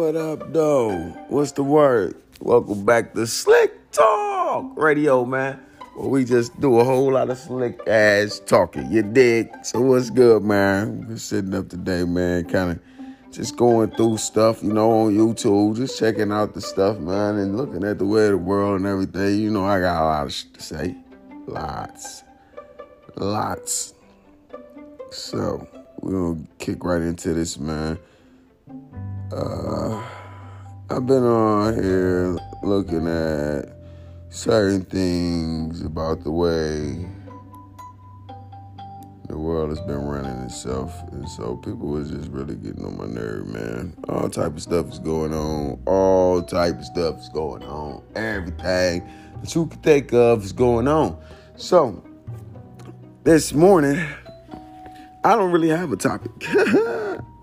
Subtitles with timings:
[0.00, 0.96] what up, though?
[1.28, 2.16] What's the word?
[2.40, 5.60] Welcome back to Slick Talk Radio, man.
[5.94, 8.90] Well, we just do a whole lot of slick ass talking.
[8.90, 9.50] You dig?
[9.62, 11.06] So what's good, man?
[11.06, 12.46] We're sitting up today, man.
[12.46, 16.98] Kind of just going through stuff, you know, on YouTube, just checking out the stuff,
[16.98, 19.38] man, and looking at the way of the world and everything.
[19.38, 20.96] You know, I got a lot of shit to say.
[21.46, 22.24] Lots.
[23.16, 23.92] Lots.
[25.10, 25.68] So,
[26.00, 27.98] we're gonna kick right into this, man.
[29.32, 30.02] Uh,
[30.90, 33.72] I've been on here looking at
[34.28, 37.08] certain things about the way
[39.28, 43.06] the world has been running itself, and so people was just really getting on my
[43.06, 43.96] nerve, man.
[44.08, 45.80] All type of stuff is going on.
[45.86, 48.02] All type of stuff is going on.
[48.16, 49.08] Everything
[49.40, 51.16] that you can think of is going on.
[51.54, 52.02] So
[53.22, 54.04] this morning,
[55.22, 56.32] I don't really have a topic.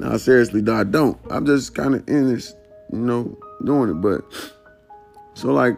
[0.00, 1.20] no, seriously, I don't.
[1.30, 2.54] I'm just kind of in this,
[2.90, 3.94] you know, doing it.
[4.00, 4.24] But
[5.34, 5.76] so like,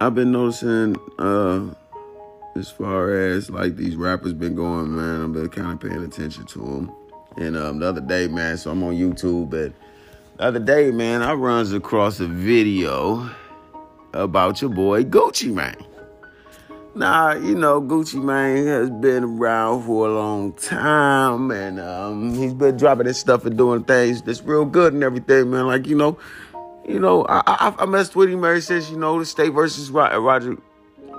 [0.00, 1.74] I've been noticing, uh,
[2.54, 6.46] as far as like these rappers been going, man, I've been kind of paying attention
[6.46, 6.94] to them.
[7.36, 9.74] And um, the other day, man, so I'm on YouTube, and
[10.36, 13.28] the other day, man, I runs across a video
[14.14, 15.74] about your boy Gucci Mane.
[16.96, 22.54] Nah, you know, Gucci Mane has been around for a long time and um, he's
[22.54, 25.66] been dropping his stuff and doing things that's real good and everything, man.
[25.66, 26.18] Like, you know,
[26.88, 29.90] you know, I, I, I messed with him ever since, you know, the state versus
[29.90, 30.58] Radric,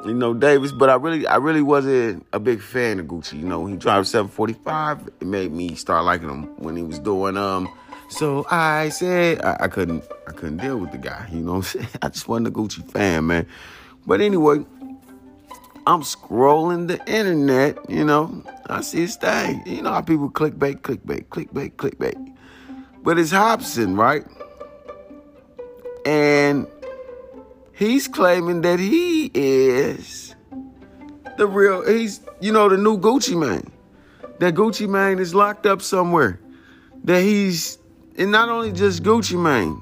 [0.03, 3.33] you know, Davis, but I really, I really wasn't a big fan of Gucci.
[3.33, 5.09] You know, he dropped 745.
[5.21, 7.71] It made me start liking him when he was doing, um,
[8.09, 11.57] so I said I, I couldn't, I couldn't deal with the guy, you know
[12.01, 13.45] I just wasn't a Gucci fan, man.
[14.07, 14.65] But anyway,
[15.87, 19.63] I'm scrolling the internet, you know, I see his thing.
[19.65, 22.35] You know how people clickbait, clickbait, clickbait, clickbait.
[23.03, 24.25] But it's Hopsin, right?
[26.05, 26.67] And
[27.71, 30.35] he's claiming that he is
[31.37, 33.71] the real, he's, you know, the new Gucci Mane.
[34.39, 36.37] That Gucci Mane is locked up somewhere.
[37.05, 37.77] That he's,
[38.17, 39.81] and not only just Gucci Mane,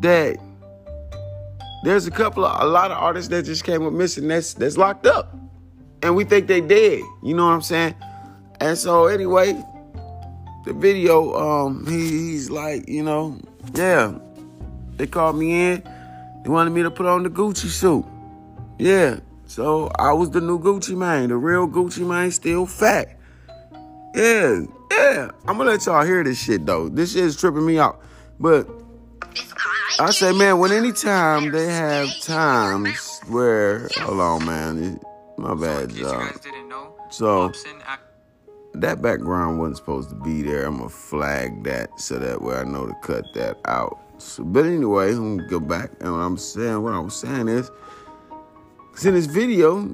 [0.00, 0.36] that
[1.82, 4.76] there's a couple of a lot of artists that just came up missing that's that's
[4.76, 5.36] locked up.
[6.02, 7.02] And we think they dead.
[7.22, 7.94] You know what I'm saying?
[8.60, 9.52] And so anyway,
[10.64, 13.38] the video, um, he, he's like, you know,
[13.74, 14.14] yeah.
[14.96, 15.82] They called me in.
[16.42, 18.04] They wanted me to put on the Gucci suit.
[18.78, 19.20] Yeah.
[19.46, 23.18] So I was the new Gucci man, the real Gucci man, still fat.
[24.14, 25.30] Yeah, yeah.
[25.46, 26.88] I'm gonna let y'all hear this shit though.
[26.88, 28.00] This shit is tripping me out.
[28.38, 28.68] But
[29.98, 35.00] I say, man, when anytime they have times where, hold on, man,
[35.36, 36.28] my bad, y'all.
[37.10, 37.52] So
[38.74, 40.66] that background wasn't supposed to be there.
[40.66, 43.98] I'm gonna flag that so that way I know to cut that out.
[44.18, 47.48] So, but anyway, I'm gonna go back and what I'm saying, what I was saying
[47.48, 47.70] is,
[48.92, 49.88] cause in this video,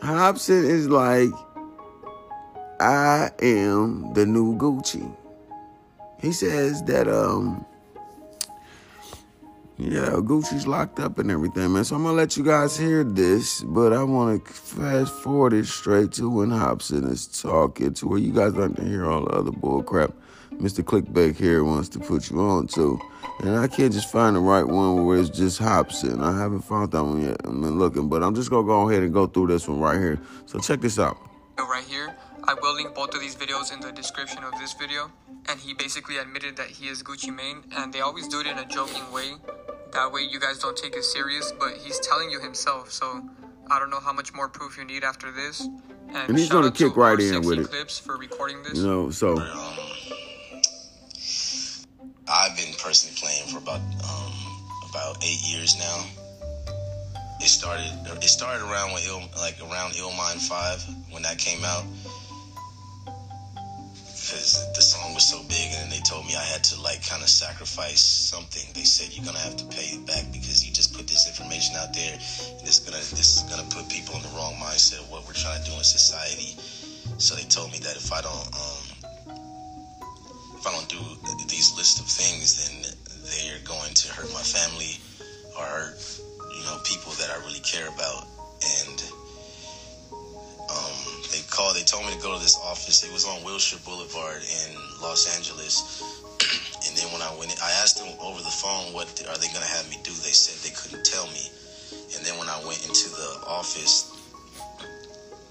[0.00, 1.30] Hopsin is like,
[2.80, 5.16] I am the new Gucci.
[6.20, 7.64] He says that um
[9.82, 11.84] yeah, Gucci's locked up and everything, man.
[11.84, 15.66] So I'm gonna let you guys hear this, but I want to fast forward it
[15.66, 19.52] straight to when Hopsin is talking to where you guys don't hear all the other
[19.52, 20.12] bull crap
[20.58, 20.84] Mr.
[20.84, 23.00] Clickbait here wants to put you on to.
[23.40, 26.22] And I can't just find the right one where it's just Hopsin.
[26.22, 27.36] I haven't found that one yet.
[27.44, 29.98] I've been looking, but I'm just gonna go ahead and go through this one right
[29.98, 30.20] here.
[30.46, 31.18] So check this out.
[31.58, 35.10] Right here, I will link both of these videos in the description of this video.
[35.48, 38.58] And he basically admitted that he is Gucci Mane, and they always do it in
[38.58, 39.32] a joking way.
[39.92, 43.28] That way you guys don't take it serious, but he's telling you himself, so
[43.70, 45.60] I don't know how much more proof you need after this.
[45.60, 47.68] And, and he's gonna kick to right in with it.
[47.68, 48.78] Clips for recording this.
[48.78, 49.38] You know, so.
[49.38, 49.78] Um,
[52.28, 54.32] I've been personally playing for about um,
[54.90, 56.04] about eight years now.
[57.40, 57.92] It started
[58.22, 61.84] it started around when Ill, like around Illmind Five when that came out
[64.32, 67.22] because the song was so big, and they told me I had to like kind
[67.22, 68.64] of sacrifice something.
[68.72, 71.76] They said you're gonna have to pay it back because you just put this information
[71.76, 75.10] out there, and it's gonna this is gonna put people in the wrong mindset of
[75.12, 76.56] what we're trying to do in society.
[77.20, 78.84] So they told me that if I don't um,
[80.56, 81.00] if I don't do
[81.52, 82.88] these list of things, then
[83.36, 84.96] they're going to hurt my family
[85.60, 86.00] or hurt
[86.56, 88.24] you know people that I really care about,
[92.22, 93.02] go to this office.
[93.02, 94.68] It was on Wilshire Boulevard in
[95.02, 96.02] Los Angeles.
[96.86, 99.50] and then when I went, in, I asked them over the phone, "What are they
[99.50, 101.50] to have me do?" They said they couldn't tell me.
[102.14, 104.14] And then when I went into the office,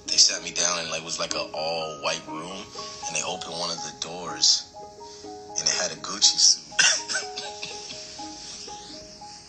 [0.07, 2.63] they sat me down and like it was like a all white room,
[3.05, 4.71] and they opened one of the doors,
[5.59, 6.63] and it had a Gucci suit.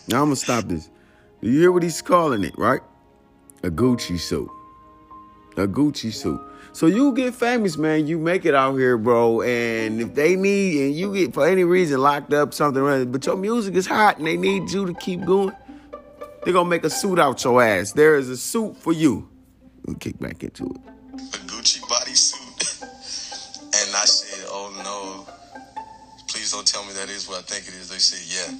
[0.09, 0.89] Now I'm gonna stop this.
[1.39, 2.81] You hear what he's calling it, right?
[3.63, 4.49] A Gucci suit.
[5.55, 6.41] A Gucci suit.
[6.73, 8.07] So you get famous, man.
[8.07, 9.41] You make it out here, bro.
[9.41, 13.37] And if they need, and you get for any reason locked up, something, but your
[13.37, 15.55] music is hot and they need you to keep going,
[16.43, 17.91] they're gonna make a suit out your ass.
[17.91, 19.29] There is a suit for you.
[19.85, 20.81] We'll kick back into it.
[21.13, 22.81] A Gucci bodysuit.
[23.61, 25.81] and I said, oh no,
[26.27, 27.89] please don't tell me that is what I think it is.
[27.89, 28.57] They said, yeah,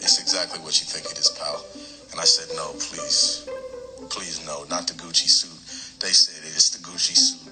[0.00, 1.64] it's exactly what you think it is, pal.
[2.10, 3.48] And I said, no, please,
[4.10, 5.55] please, no, not the Gucci suit.
[6.06, 7.50] They said it's the Gucci suit.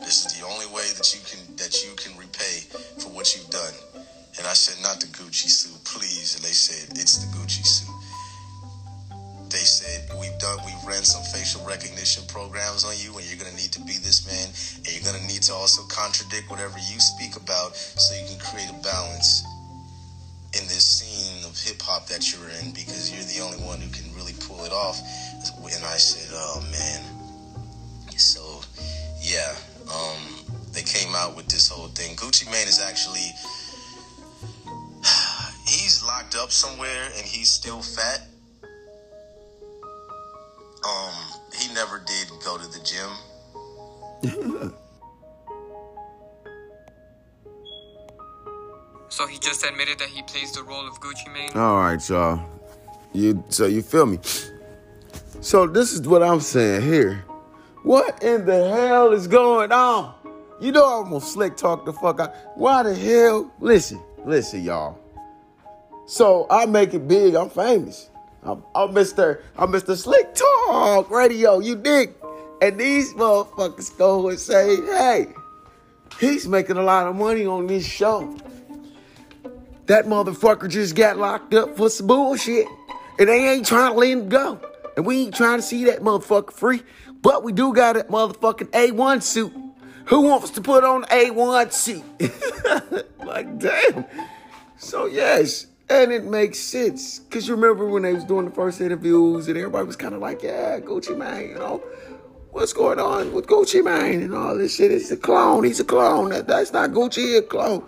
[0.00, 2.64] This is the only way that you can that you can repay
[2.96, 3.76] for what you've done.
[4.40, 6.32] And I said, not the Gucci suit, please.
[6.32, 7.92] And they said, it's the Gucci suit.
[9.52, 13.60] They said, we've done, we've ran some facial recognition programs on you, and you're gonna
[13.60, 17.36] need to be this man, and you're gonna need to also contradict whatever you speak
[17.36, 19.44] about so you can create a balance
[20.56, 23.92] in this scene of hip hop that you're in because you're the only one who
[23.92, 24.96] can really pull it off.
[25.44, 27.11] And I said, oh man.
[29.32, 29.54] So, yeah,
[29.94, 30.20] um,
[30.72, 32.16] they came out with this whole thing.
[32.16, 33.30] Gucci Mane is actually,
[35.66, 38.26] he's locked up somewhere and he's still fat.
[40.84, 41.14] Um,
[41.58, 43.10] he never did go to the gym.
[49.08, 51.52] So he just admitted that he plays the role of Gucci Mane.
[51.54, 52.44] All right, y'all.
[53.12, 54.18] You so you feel me?
[55.40, 57.24] So this is what I'm saying here.
[57.82, 60.14] What in the hell is going on?
[60.60, 62.34] You know I'm gonna slick talk the fuck out.
[62.54, 63.52] Why the hell?
[63.58, 64.98] Listen, listen, y'all.
[66.06, 67.34] So I make it big.
[67.34, 68.10] I'm famous.
[68.44, 69.42] I'm, I'm Mr.
[69.56, 69.96] I'm Mr.
[69.96, 71.58] Slick Talk Radio.
[71.58, 72.14] You dig?
[72.60, 75.26] And these motherfuckers go and say, "Hey,
[76.20, 78.36] he's making a lot of money on this show."
[79.86, 82.66] That motherfucker just got locked up for some bullshit.
[83.18, 84.60] And they ain't trying to let him go.
[84.96, 86.82] And we ain't trying to see that motherfucker free.
[87.22, 89.52] But we do got a motherfucking A1 suit.
[90.06, 92.04] Who wants to put on A1 suit?
[93.24, 94.04] like, damn.
[94.76, 95.66] So, yes.
[95.88, 97.20] And it makes sense.
[97.20, 100.20] Because you remember when they was doing the first interviews and everybody was kind of
[100.20, 101.82] like, yeah, Gucci Mane, you know.
[102.50, 104.90] What's going on with Gucci Mane and all this shit?
[104.90, 105.64] He's a clone.
[105.64, 106.30] He's a clone.
[106.30, 107.38] That, that's not Gucci.
[107.38, 107.84] A clone.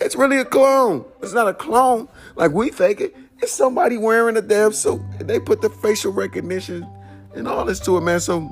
[0.00, 1.04] It's really a clone.
[1.22, 3.16] It's not a clone like we think it.
[3.42, 5.00] It's somebody wearing a damn suit.
[5.18, 6.86] And they put the facial recognition
[7.34, 8.20] and all this to it, man.
[8.20, 8.50] So,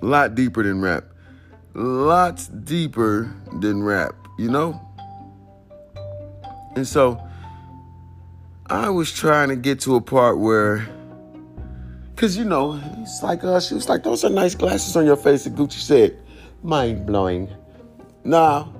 [0.00, 1.04] lot deeper than rap.
[1.74, 4.80] Lots deeper than rap, you know?
[6.76, 7.20] And so,
[8.66, 10.88] I was trying to get to a part where,
[12.14, 15.16] because, you know, it's like, uh, she was like, those are nice glasses on your
[15.16, 15.46] face.
[15.46, 16.18] And Gucci said,
[16.62, 17.48] mind blowing.
[18.24, 18.74] Now,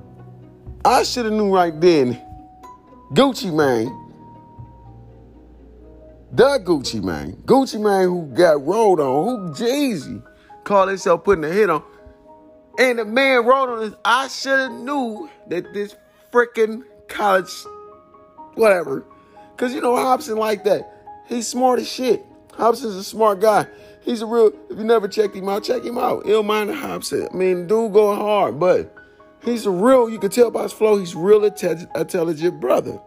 [0.84, 2.20] I should have knew right then.
[3.12, 3.86] Gucci man,
[6.32, 10.20] The Gucci man, Gucci Mane who got rolled on, who Jay-Z
[10.68, 11.82] called himself putting a hit on.
[12.78, 13.98] And the man wrote on this.
[14.04, 15.96] I should have knew that this
[16.30, 17.50] freaking college,
[18.54, 19.04] whatever.
[19.56, 20.92] Cause you know Hopsin like that.
[21.26, 22.24] He's smart as shit.
[22.50, 23.66] Hopsin's a smart guy.
[24.02, 24.52] He's a real.
[24.70, 26.22] If you never checked him out, check him out.
[26.26, 27.28] Ill mind Hopsin.
[27.32, 28.94] I mean, dude going hard, but
[29.44, 33.00] He's a real, you can tell by his flow, he's real intelligent brother.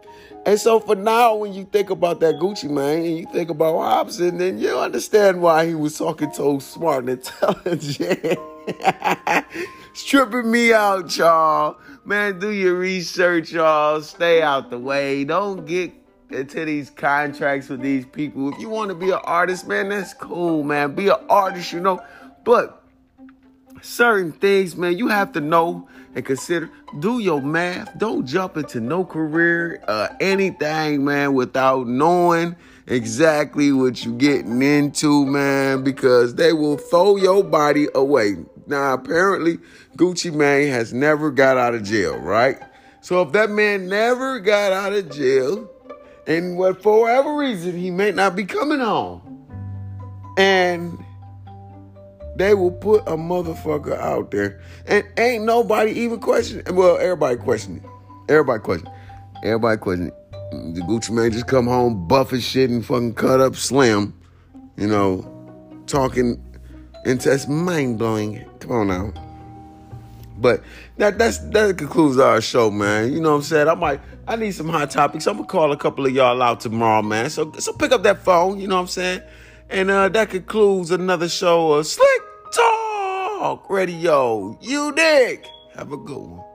[0.44, 3.74] And so for now, when you think about that Gucci man and you think about
[3.74, 8.38] Hopsin, then you understand why he was talking so smart and intelligent.
[9.94, 11.78] Stripping me out, y'all.
[12.04, 14.00] Man, do your research, y'all.
[14.00, 15.22] Stay out the way.
[15.22, 15.92] Don't get
[16.30, 18.52] into these contracts with these people.
[18.52, 20.94] If you want to be an artist, man, that's cool, man.
[20.94, 22.02] Be an artist, you know.
[22.44, 22.81] But
[23.82, 26.70] certain things, man, you have to know and consider.
[26.98, 27.98] Do your math.
[27.98, 35.24] Don't jump into no career, uh, anything, man, without knowing exactly what you're getting into,
[35.26, 38.36] man, because they will throw your body away.
[38.66, 39.58] Now, apparently,
[39.96, 42.58] Gucci Mane has never got out of jail, right?
[43.00, 45.68] So if that man never got out of jail,
[46.26, 49.46] and what for whatever reason he may not be coming home,
[50.38, 51.04] and
[52.36, 56.74] they will put a motherfucker out there, and ain't nobody even questioning.
[56.74, 57.84] Well, everybody questioning.
[58.28, 58.94] Everybody questioning.
[59.42, 60.12] Everybody questioning.
[60.52, 64.14] The Gucci man just come home, buff as shit, and fucking cut up slim.
[64.76, 65.26] You know,
[65.86, 66.42] talking,
[67.04, 68.44] and that's mind blowing.
[68.60, 69.12] Come on now.
[70.38, 70.62] But
[70.96, 73.12] that that's that concludes our show, man.
[73.12, 73.68] You know what I'm saying?
[73.68, 75.26] I might I need some hot topics.
[75.26, 77.30] I'm gonna call a couple of y'all out tomorrow, man.
[77.30, 79.22] So so pick up that phone, you know what I'm saying?
[79.72, 84.58] And uh, that concludes another show of Slick Talk Radio.
[84.60, 85.46] You dig?
[85.74, 86.51] Have a good one.